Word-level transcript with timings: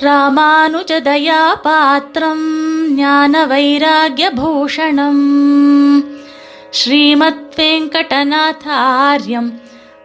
ராமானுஜதயா 0.00 1.54
பாத்திரம் 1.62 2.46
ஞான 2.94 3.46
வைராகியபூஷணம் 3.46 5.22
ஸ்ரீமத் 6.70 7.52
வெங்கடநாதாரியம் 7.56 9.52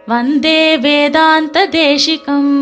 வந்தே 0.06 0.78
வேதாந்த 0.78 1.66
தேசிகம் 1.66 2.52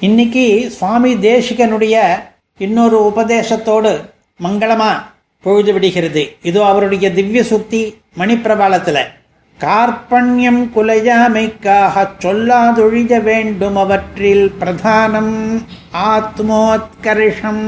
இன்னைக்கு 0.00 0.70
சுவாமி 0.70 1.14
தேசிகனுடைய 1.14 2.20
இன்னொரு 2.58 3.12
உபதேசத்தோடு 3.16 4.00
மங்களமா 4.42 5.02
பொழுது 5.42 5.72
விடுகிறது. 5.72 6.36
இது 6.42 6.64
அவருடைய 6.64 7.12
திவ்ய 7.12 7.42
சுக்தி 7.42 7.94
மணிப்பிரபாலத்துல. 8.18 8.98
கார்பண்யம் 9.60 10.62
குலையாமைக்காக 10.74 12.08
சொல்லாதொழிய 12.18 13.22
வேண்டும் 13.22 13.76
அவற்றில் 13.76 14.52
பிரதானம் 14.60 15.34
ஆத்மோத்கர்ஷம். 15.92 17.62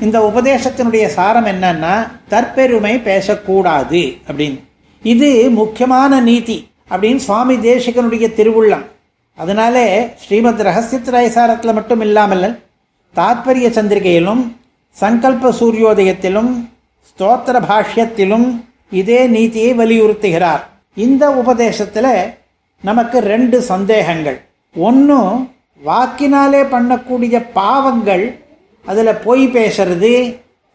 இந்த 0.00 0.32
உபதேசத்தினுடைய 0.34 1.06
சாரம் 1.06 1.46
என்னன்னா 1.46 2.08
தற்பெருமை 2.30 3.02
பேசக்கூடாது 3.02 4.16
அப்படின்னு. 4.28 4.60
இது 5.02 5.50
முக்கியமான 5.50 6.20
நீதி 6.20 6.70
அப்படின்னு 6.90 7.16
சுவாமி 7.16 7.56
தேசிகனுடைய 7.56 8.26
திருவுள்ளம். 8.36 8.84
அதனாலே 9.36 10.08
ஸ்ரீமத் 10.16 10.60
ரகசியத்திராயசாரத்தில் 10.60 11.72
மட்டும் 11.72 12.00
இல்லாமல் 12.00 12.62
தாத்பரிய 13.16 13.68
சந்திரிகையிலும் 13.76 14.42
சங்கல்ப 15.00 15.50
சூரியோதயத்திலும் 15.60 16.50
ஸ்தோத்திர 17.10 17.60
பாஷ்யத்திலும் 17.70 18.68
இதே 18.90 19.26
நீதியை 19.26 19.72
வலியுறுத்துகிறார். 19.78 20.62
இந்த 20.94 21.30
உபதேசத்தில் 21.30 22.34
நமக்கு 22.82 23.18
ரெண்டு 23.18 23.62
சந்தேகங்கள். 23.62 24.40
ஒன்று 24.74 25.18
வாக்கினாலே 25.84 26.62
பண்ணக்கூடிய 26.72 27.46
பாவங்கள் 27.52 28.24
அதில் 28.86 29.20
பொய் 29.24 29.46
பேசுறது 29.46 30.12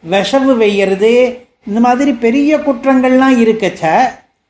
விஷவு 0.09 0.53
வெய்யறது 0.61 1.44
இந்த 1.67 1.80
மாதிரி 1.80 2.11
பெரிய 2.13 2.57
குற்றங்கள்லாம் 2.57 3.38
இருக்கச்ச 3.44 3.94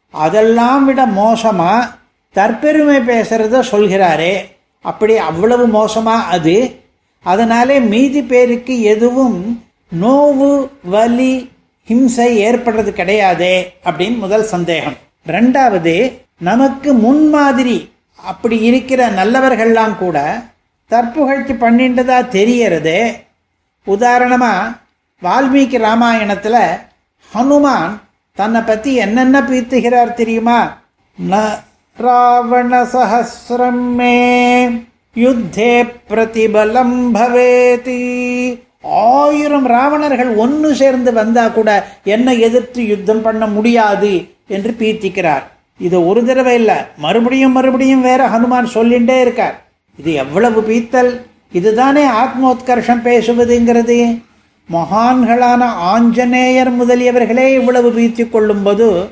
அதெல்லாம் 0.10 0.86
விட 0.86 1.06
மோசமாக 1.06 1.90
தற்பெருமை 2.36 2.98
பேசுறத 3.10 3.64
சொல்கிறாரே. 3.72 4.34
அப்படி 4.82 5.18
அவ்வளவு 5.18 5.68
மோசமாக 5.68 6.24
அது. 6.24 6.84
அதனாலே 7.24 7.80
மீதி 7.80 8.22
பேருக்கு 8.22 8.82
எதுவும் 8.82 9.64
நோவு 10.02 10.68
வலி 10.84 11.50
ஹிம்சை 11.90 12.30
ஏற்படுறது 12.48 12.92
கிடையாதே 13.00 13.56
அப்படின்னு 13.88 14.18
முதல் 14.18 14.46
சந்தேகம். 14.54 14.98
ரெண்டாவது 15.28 15.96
நமக்கு 16.38 16.94
முன்மாதிரி 16.94 17.78
அப்படி 18.16 18.58
இருக்கிற 18.62 19.10
நல்லவர்கள்லாம் 19.10 19.98
கூட 19.98 20.18
தற்புகழ்ச்சி 20.92 21.54
பண்ணின்றதா 21.54 22.28
தெரியறது. 22.28 22.98
உதாரணமாக 23.84 24.74
வால்மீகி 25.22 25.78
ராமாயணத்தில் 25.78 26.62
ஹனுமான் 27.32 27.94
தன்னை 28.38 28.62
பற்றி 28.62 28.94
என்னென்ன 28.96 29.42
பீத்துகிறார் 29.42 30.14
தெரியுமா? 30.14 30.60
ந 31.30 31.44
ராவண 31.98 32.84
சஹசிரம் 32.94 33.86
மே 34.00 34.16
யுத்தே 35.16 35.72
பிரதிபலம் 36.10 36.98
பவேதி. 37.14 38.02
ஆயிரம் 38.86 39.68
ராவணர்கள் 39.70 40.36
ஒன்று 40.36 40.76
சேர்ந்து 40.76 41.14
வந்தா 41.14 41.48
கூட 41.48 41.70
என்னை 42.04 42.40
எதிர்த்து 42.40 42.88
யுத்தம் 42.88 43.22
பண்ண 43.22 43.46
முடியாது 43.48 44.28
என்று 44.48 44.76
பீத்திக்கிறார். 44.80 45.44
இது 45.80 46.08
ஒரு 46.08 46.26
தடவை 46.26 46.56
இல்லை 46.56 46.76
மறுபடியும் 46.98 47.52
மறுபடியும் 47.52 48.02
வேற 48.02 48.28
ஹனுமான் 48.28 48.74
சொல்லிண்டே 48.74 49.22
இருக்கார். 49.22 49.66
இது 49.98 50.14
எவ்வளவு 50.14 50.62
பீத்தல்? 50.62 51.12
இதுதானே 51.52 52.04
ஆத்மோத்கர்ஷம் 52.06 53.06
பேசுவதுங்கிறது. 53.08 54.24
மகான்களான 54.72 55.64
ஆஞ்சநேயர் 55.64 56.72
முதலியவர்களே 56.82 57.54
இவ்வளவு 57.54 57.90
பீத்தி 57.92 58.30
கொள்ளும்போது 58.30 59.08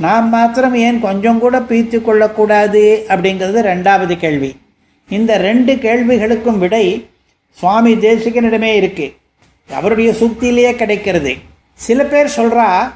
நாம் 0.00 0.28
மாத்திரம் 0.28 0.74
ஏன் 0.74 1.00
கொஞ்சம் 1.00 1.38
கூட 1.38 1.58
பீத்தி 1.58 2.02
கொள்ளக்கூடாது 2.02 3.04
அப்படிங்கிறது 3.08 3.60
ரெண்டாவது 3.72 4.16
கேள்வி. 4.16 4.56
இந்த 5.08 5.36
ரெண்டு 5.36 5.74
கேள்விகளுக்கும் 5.74 6.58
விடை 6.58 7.08
சுவாமி 7.56 7.94
தேசிகனிடமே 7.94 8.74
இருக்கு. 8.74 9.16
அவருடைய 9.74 10.10
சுக்தியிலேயே 10.10 10.72
கிடைக்கிறது. 10.74 11.36
சில 11.74 12.04
பேர் 12.04 12.32
சொல்கிறா 12.36 12.92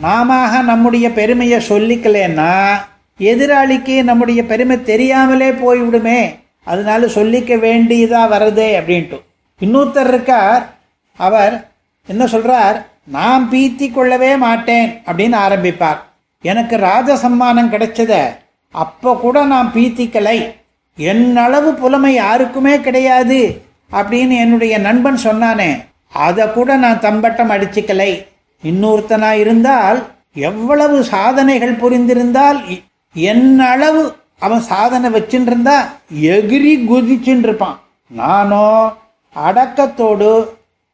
நாம 0.00 0.62
நம்முடைய 0.62 1.10
பெருமையை 1.10 1.60
சொல்லிக்கலன்னா 1.68 2.78
எதிராளிக்கு 3.20 4.02
நம்முடைய 4.02 4.44
பெருமை 4.44 4.82
தெரியாமலே 4.82 5.50
போய்விடுமே. 5.50 6.38
அதனால 6.64 7.06
சொல்லிக்க 7.06 7.58
வேண்டியதாக 7.58 8.38
வருதே 8.38 8.68
அப்படின்ட்டு. 8.80 9.20
இன்னொருத்தர் 9.60 10.08
இருக்கார். 10.08 10.76
அவர் 11.16 11.70
என்ன 12.06 12.26
சொல்கிறார் 12.26 12.88
நான் 13.04 13.48
பீத்தி 13.50 13.92
கொள்ளவே 13.92 14.36
மாட்டேன் 14.36 15.02
அப்படின்னு 15.06 15.36
ஆரம்பிப்பார். 15.48 15.98
எனக்கு 16.42 16.76
ராஜ 16.76 17.14
சம்மானம் 17.14 17.70
கிடைச்சத 17.70 18.36
அப்போ 18.70 19.18
கூட 19.20 19.44
நான் 19.44 19.72
பீத்திக்கலை. 19.74 20.54
என்னளவு 20.96 21.74
புலமை 21.74 22.14
யாருக்குமே 22.14 22.80
கிடையாது. 22.80 23.65
அப்படின்னு 23.92 24.34
என்னுடைய 24.44 24.78
நண்பன் 24.78 25.24
சொன்னானே 25.24 25.70
அதை 26.12 26.52
கூட 26.52 26.76
நான் 26.76 27.00
தம்பட்டம் 27.00 27.50
அடிச்சுக்கலை. 27.50 28.26
இன்னொருத்தனா 28.62 29.30
இருந்தால் 29.32 29.98
எவ்வளவு 30.34 31.04
சாதனைகள் 31.04 31.80
புரிந்திருந்தால் 31.82 32.80
என்ன 33.14 33.68
அளவு 33.68 34.02
அவன் 34.38 34.60
சாதனை 34.60 35.10
வச்சுருந்தா 35.10 35.76
எகிரி 36.22 36.72
குதிச்சுட்டு 36.90 37.46
இருப்பான் 37.48 37.80
நானோ 38.06 38.92
அடக்கத்தோடு 39.36 40.30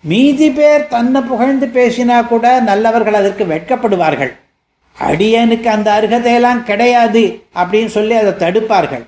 மீதி 0.00 0.50
பேர் 0.50 0.86
தன்னை 0.86 1.20
புகழ்ந்து 1.20 1.66
பேசினா 1.66 2.26
கூட 2.26 2.60
நல்லவர்கள் 2.60 3.14
அதற்கு 3.14 3.44
வெட்கப்படுவார்கள். 3.44 4.32
அடியனுக்கு 4.96 5.66
அந்த 5.66 5.88
அருகதையெல்லாம் 5.98 6.62
கிடையாது 6.62 7.22
அப்படின்னு 7.54 7.86
சொல்லி 7.86 8.14
அதை 8.14 8.32
தடுப்பார்கள். 8.32 9.04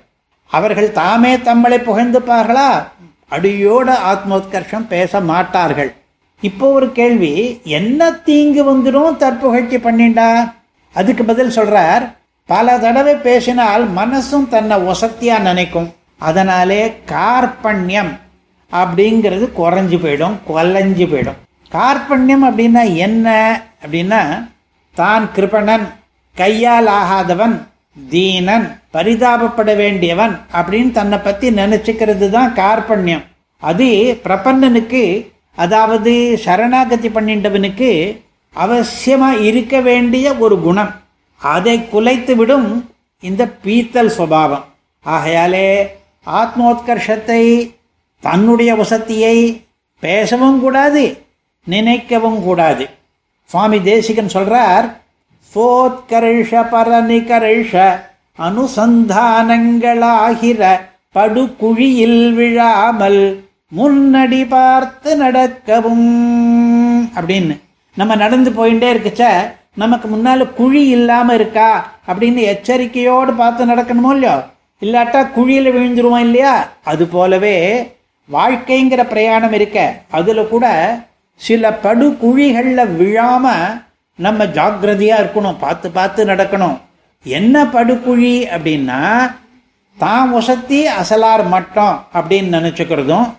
அவர்கள் 0.47 0.91
தாமே 0.91 1.35
தம்மளை 1.35 1.79
புகழ்ந்துப்பார்களா? 1.87 2.69
அடியோட 3.31 3.89
ஆத்மோத்கர்ஷம் 4.11 4.87
பேச 4.87 5.19
மாட்டார்கள். 5.19 5.91
இப்போ 6.41 6.71
ஒரு 6.71 6.91
கேள்வி 6.91 7.61
என்ன 7.63 8.11
தீங்கு 8.11 8.61
வந்துடும் 8.69 9.17
தற்புகழ்ச்சி 9.17 9.77
பண்ணிண்டா? 9.77 10.53
அதுக்கு 10.93 11.23
பதில் 11.23 11.55
சொல்றார் 11.55 12.03
பல 12.45 12.77
தடவை 12.79 13.15
பேசினால் 13.15 13.83
மனசும் 13.89 14.47
தன்னை 14.47 14.77
ஒசத்தியா 14.77 15.39
நினைக்கும். 15.39 15.89
அதனாலே 16.27 16.81
கார்பண்யம் 17.11 18.11
அப்படிங்கிறது 18.71 19.45
குறைஞ்சி 19.59 19.97
போயிடும் 20.03 20.35
கொலைஞ்சு 20.49 21.05
போயிடும். 21.11 21.39
கார்பண்யம் 21.71 22.43
அப்படின்னா 22.49 22.83
என்ன? 23.07 23.27
அப்படின்னா 23.83 24.21
தான் 24.95 25.25
கிருபணன் 25.35 25.85
கையால் 26.37 26.89
ஆகாதவன் 26.99 27.55
தீனன் 28.11 28.67
பரிதாபப்பட 28.95 29.71
வேண்டியவன் 29.75 30.33
அப்படின்னு 30.57 30.91
தன்னை 30.91 31.17
பற்றி 31.17 31.47
நினச்சிக்கிறது 31.61 32.27
தான் 32.29 32.51
கார்பண்யம் 32.61 33.23
அது 33.63 33.87
பிரபன்னனுக்கு 34.25 35.03
அதாவது 35.57 36.11
சரணாகதி 36.43 37.09
பண்ணிட்டவனுக்கு 37.09 37.89
அவசியமாக 38.55 39.41
இருக்க 39.49 39.75
வேண்டிய 39.89 40.27
ஒரு 40.43 40.55
குணம். 40.61 40.91
அதை 41.41 41.75
குலைத்து 41.93 42.33
விடும் 42.35 42.69
இந்த 43.23 43.43
பீத்தல் 43.63 44.15
சுபாவம். 44.17 44.65
ஆகையாலே 45.05 45.67
ஆத்மோத்கர்ஷத்தை 46.29 47.71
தன்னுடைய 48.19 48.75
வசதியை 48.75 49.65
பேசவும் 49.99 50.59
கூடாது 50.59 51.25
நினைக்கவும் 51.69 52.43
கூடாது. 52.43 52.89
சுவாமி 53.45 53.81
தேசிகன் 53.81 54.25
சொல்றார் 54.25 54.91
சோத்கர்ஷ 55.55 56.67
பரநிகர்ஷ 56.71 57.99
அனுசந்தானங்களாகிற 58.39 60.79
படுகுழியில் 61.11 62.33
விழாமல் 62.33 63.45
முன்னடி 63.67 64.45
பார்த்து 64.45 65.15
நடக்கவும். 65.15 67.11
அப்படின்னு. 67.15 67.59
நம்ம 67.95 68.15
நடந்து 68.15 68.51
போயிட்டே 68.51 68.77
இருக்குச்ச 68.77 69.53
நமக்கு 69.73 70.09
முன்னால 70.09 70.53
குழி 70.53 70.87
இல்லாம 70.87 71.33
இருக்கா? 71.33 71.91
அப்படின்னு 72.07 72.35
எச்சரிக்கையோடு 72.35 73.33
பார்த்து 73.33 73.65
நடக்கணுமோ 73.65 74.09
இல்லையோ? 74.13 74.43
இல்லாட்டா 74.81 75.31
குழியில் 75.31 75.73
விழுந்துருவோம் 75.75 76.25
இல்லையா? 76.27 76.67
அது 76.83 77.07
போலவே 77.07 77.55
வாழ்க்கைங்கிற 78.31 79.01
பிரயாணம் 79.09 79.53
இருக்க. 79.53 79.93
அதில் 80.11 80.47
கூட 80.47 80.65
சில 81.35 81.73
படு 81.73 82.17
குழிகளில் 82.23 82.91
விழாம 82.99 83.45
நம்ம 84.15 84.45
ஜாக்கிரதையாக 84.45 85.23
இருக்கணும். 85.23 85.59
பார்த்து 85.59 85.91
பார்த்து 85.91 86.25
நடக்கணும். 86.25 86.77
என்ன 87.23 87.63
படுகுழி 87.63 88.35
அப்படின்னா 88.55 89.01
தான் 89.97 90.33
உசத்தி 90.33 90.79
அசலார் 91.01 91.43
மட்டம் 91.47 91.95
அப்படின்னு 92.13 92.55
நினச்சிக்கிறதும் 92.57 93.29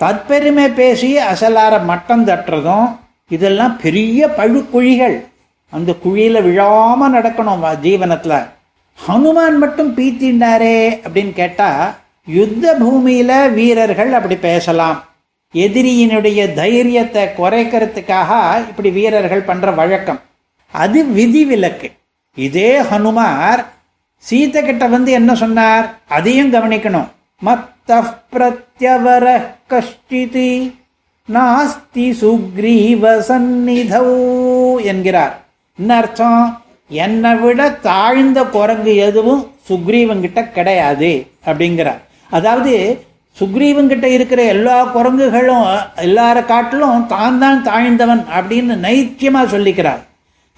தற்பெருமை 0.00 0.66
பேசி 0.74 1.18
அசலார 1.18 1.84
மட்டம் 1.84 2.26
தட்டுறதும் 2.26 2.88
இதெல்லாம் 3.28 3.76
பெரிய 3.76 4.26
பழுக்குழிகள் 4.38 5.16
அந்த 5.72 5.92
குழியில் 5.92 6.42
விழாமல் 6.42 7.12
நடக்கணும் 7.12 7.64
ஜீவனத்தில். 7.86 8.38
ஹனுமான் 9.08 9.58
மட்டும் 9.58 9.96
பீத்தின்றாரே 9.96 11.00
அப்படின்னு 11.06 11.32
கேட்டா 11.32 11.94
யுத்த 12.26 12.76
பூமியில 12.80 13.52
வீரர்கள் 13.52 14.12
அப்படி 14.12 14.36
பேசலாம். 14.36 15.04
எதிரியினுடைய 15.54 16.54
தைரியத்தை 16.54 17.24
குறைக்கிறதுக்காக 17.24 18.58
இப்படி 18.58 18.90
வீரர்கள் 18.90 19.40
பண்ற 19.40 19.70
வழக்கம். 19.70 20.20
அது 20.72 21.04
விதிவிலக்கு. 21.04 21.90
இதே 22.34 22.80
ஹனுமார் 22.80 23.64
சீதை 24.16 24.62
கிட்ட 24.62 24.86
வந்து 24.86 25.12
என்ன 25.12 25.34
சொன்னார்? 25.34 25.98
அதையும் 26.08 26.52
கவனிக்கணும். 26.52 27.08
மத்த 27.44 28.04
பிரத்யவர 28.32 29.44
கஷ்டிதி 29.68 30.74
நாஸ்தி 31.32 32.06
சுக்ரீவ 32.22 33.22
சந்நிதௌ 33.28 34.08
என்கிறார். 34.82 35.44
என்ன 35.78 35.96
அர்த்தம்? 35.96 36.63
என்னை 37.02 37.32
விட 37.42 37.60
தாழ்ந்த 37.88 38.38
குரங்கு 38.56 38.92
எதுவும் 39.08 39.42
சுக்ரீவங்கிட்ட 39.68 40.40
கிடையாது 40.56 41.12
அப்படிங்கிறார். 41.48 42.00
அதாவது 42.36 42.74
சுக்ரீவங்கிட்ட 43.36 44.06
இருக்கிற 44.16 44.40
எல்லா 44.54 44.76
குரங்குகளும் 44.96 45.64
எல்லார 46.06 46.36
காட்டிலும் 46.50 47.06
தான் 47.14 47.40
தான் 47.42 47.64
தாழ்ந்தவன் 47.68 48.22
அப்படின்னு 48.38 48.74
நைத்தியமாக 48.86 49.52
சொல்லிக்கிறார். 49.54 50.02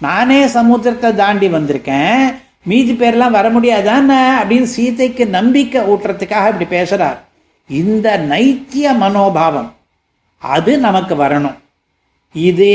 நானே 0.00 0.40
சமுத்திரத்தை 0.56 1.10
தாண்டி 1.22 1.48
வந்திருக்கேன் 1.54 2.24
மீதி 2.70 2.94
பேர்லாம் 3.00 3.36
வர 3.38 3.46
முடியாதானே 3.54 4.20
அப்படின்னு 4.40 4.68
சீதைக்கு 4.74 5.24
நம்பிக்கை 5.38 5.80
ஊட்டுறதுக்காக 5.92 6.50
இப்படி 6.52 6.68
பேசுகிறார் 6.76 7.18
இந்த 7.70 8.08
நைத்திய 8.32 8.86
மனோபாவம் 9.02 9.70
அது 10.42 10.72
நமக்கு 10.86 11.14
வரணும். 11.22 11.56
இது 12.34 12.70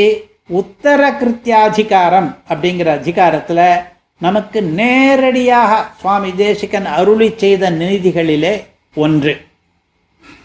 உத்தர 0.53 1.11
கிருத்தியாதிகாரம் 1.11 2.35
அப்படிங்கிற 2.49 2.87
அதிகாரத்தில் 2.87 3.79
நமக்கு 4.19 4.61
நேரடியாக 4.61 5.85
சுவாமி 5.99 6.35
தேசிகன் 6.35 6.85
அருளி 6.85 7.33
செய்த 7.35 7.71
நீதிகளிலே 7.71 8.65
ஒன்று. 8.95 9.41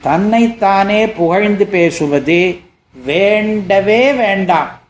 தன்னைத்தானே 0.01 1.09
புகழ்ந்து 1.09 1.67
பேசுவது 1.67 2.59
வேண்டவே 3.05 4.13
வேண்டாம். 4.13 4.81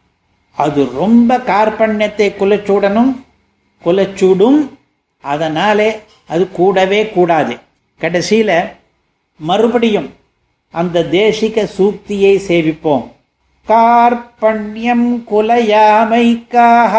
அது 0.52 0.90
ரொம்ப 0.90 1.38
கார்பண்யத்தை 1.38 2.28
குலச்சூடனும் 2.38 3.12
குலச்சூடும். 3.84 4.68
அதனாலே 5.20 6.00
அது 6.28 6.50
கூடவே 6.50 7.08
கூடாது. 7.08 7.56
கடைசியில் 7.98 8.64
மறுபடியும் 9.36 10.14
அந்த 10.70 11.00
தேசிக 11.00 11.68
சூக்தியை 11.78 12.40
சேவிப்போம். 12.48 13.14
கார்பண்யம் 13.67 15.07
குலையாமைக்காக 15.29 16.93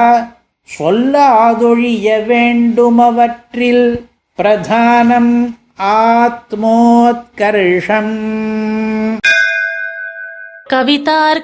சொல்லாதொழிய 0.68 2.06
வேண்டுமவற்றில் 2.30 3.86
பிரதானம் 4.38 5.34
ஆத்மோத்கர்ஷம் 5.92 8.14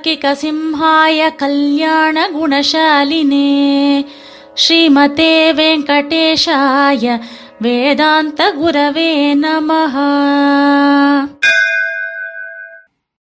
कवितार्किकसिंहाय 0.00 1.30
कल्याणगुणशालिने 1.40 3.48
श्रीमते 4.56 5.52
वेङ्कटेशाय 5.52 7.18
वेदान्तगुरवे 7.62 9.12
नमः 9.42 9.94